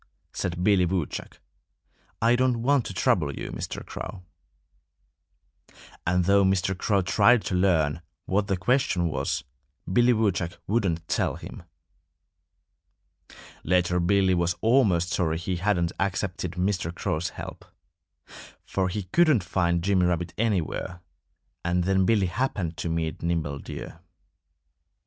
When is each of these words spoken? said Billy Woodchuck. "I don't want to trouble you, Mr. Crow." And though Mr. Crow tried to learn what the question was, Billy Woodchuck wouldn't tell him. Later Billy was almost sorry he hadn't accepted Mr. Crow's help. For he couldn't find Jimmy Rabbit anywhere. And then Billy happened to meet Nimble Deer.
said 0.33 0.63
Billy 0.63 0.83
Woodchuck. 0.83 1.39
"I 2.23 2.35
don't 2.35 2.63
want 2.63 2.87
to 2.87 2.93
trouble 2.95 3.35
you, 3.37 3.51
Mr. 3.51 3.85
Crow." 3.85 4.23
And 6.07 6.25
though 6.25 6.43
Mr. 6.43 6.75
Crow 6.75 7.03
tried 7.03 7.43
to 7.43 7.53
learn 7.53 8.01
what 8.25 8.47
the 8.47 8.57
question 8.57 9.09
was, 9.09 9.43
Billy 9.93 10.11
Woodchuck 10.11 10.59
wouldn't 10.65 11.07
tell 11.07 11.35
him. 11.35 11.61
Later 13.63 13.99
Billy 13.99 14.33
was 14.33 14.55
almost 14.61 15.09
sorry 15.11 15.37
he 15.37 15.57
hadn't 15.57 15.91
accepted 15.99 16.53
Mr. 16.53 16.91
Crow's 16.91 17.29
help. 17.37 17.63
For 18.65 18.89
he 18.89 19.03
couldn't 19.03 19.43
find 19.43 19.83
Jimmy 19.83 20.07
Rabbit 20.07 20.33
anywhere. 20.35 21.01
And 21.63 21.83
then 21.83 22.05
Billy 22.07 22.25
happened 22.25 22.75
to 22.77 22.89
meet 22.89 23.21
Nimble 23.21 23.59
Deer. 23.59 23.99